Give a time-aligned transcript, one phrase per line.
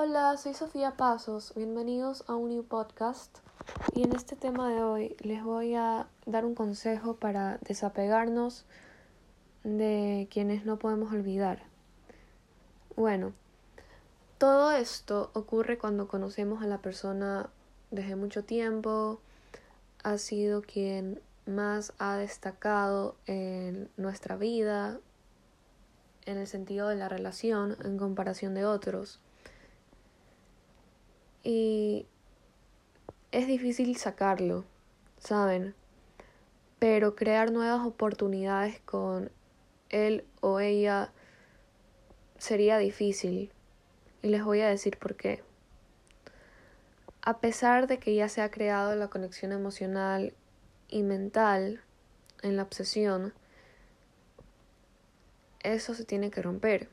[0.00, 1.52] Hola, soy Sofía Pasos.
[1.56, 3.38] Bienvenidos a un new podcast.
[3.96, 8.64] Y en este tema de hoy les voy a dar un consejo para desapegarnos
[9.64, 11.64] de quienes no podemos olvidar.
[12.94, 13.32] Bueno,
[14.38, 17.50] todo esto ocurre cuando conocemos a la persona
[17.90, 19.20] desde mucho tiempo,
[20.04, 25.00] ha sido quien más ha destacado en nuestra vida,
[26.24, 29.18] en el sentido de la relación en comparación de otros.
[31.42, 32.06] Y
[33.30, 34.64] es difícil sacarlo,
[35.18, 35.74] ¿saben?
[36.78, 39.30] Pero crear nuevas oportunidades con
[39.90, 41.12] él o ella
[42.38, 43.52] sería difícil.
[44.22, 45.42] Y les voy a decir por qué.
[47.22, 50.34] A pesar de que ya se ha creado la conexión emocional
[50.88, 51.82] y mental
[52.42, 53.34] en la obsesión,
[55.62, 56.88] eso se tiene que romper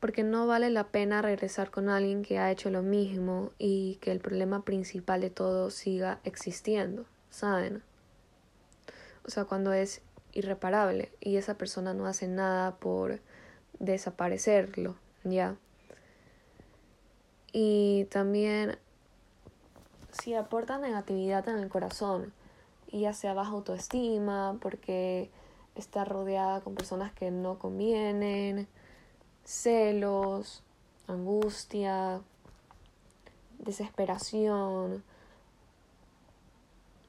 [0.00, 4.10] porque no vale la pena regresar con alguien que ha hecho lo mismo y que
[4.12, 7.82] el problema principal de todo siga existiendo, ¿saben?
[9.26, 10.00] O sea, cuando es
[10.32, 13.20] irreparable y esa persona no hace nada por
[13.78, 15.56] desaparecerlo, ¿ya?
[17.52, 18.78] Y también
[20.12, 22.32] si aporta negatividad en el corazón,
[22.90, 25.30] y ya sea baja autoestima, porque
[25.74, 28.66] está rodeada con personas que no convienen,
[29.50, 30.62] celos,
[31.08, 32.20] angustia,
[33.58, 35.02] desesperación,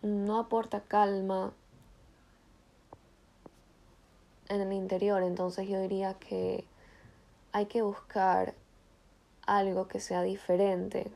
[0.02, 1.54] no aporta calma
[4.50, 6.66] en el interior, entonces yo diría que
[7.52, 8.56] hay que buscar
[9.46, 11.12] algo que sea diferente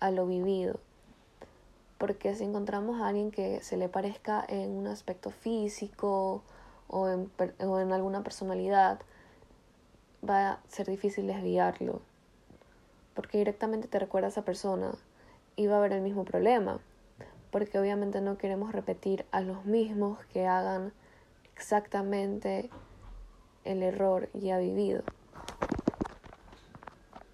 [0.00, 0.80] a lo vivido.
[1.98, 6.42] Porque si encontramos a alguien que se le parezca en un aspecto físico
[6.88, 8.98] o en, o en alguna personalidad,
[10.28, 12.02] va a ser difícil desviarlo,
[13.14, 14.92] porque directamente te recuerda a esa persona
[15.56, 16.80] y va a haber el mismo problema,
[17.50, 20.92] porque obviamente no queremos repetir a los mismos que hagan
[21.54, 22.70] exactamente
[23.64, 25.02] el error ya vivido.